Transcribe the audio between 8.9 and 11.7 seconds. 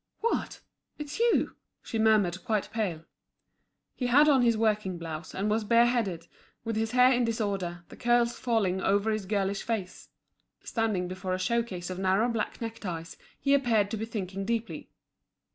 his girlish face. Standing before a show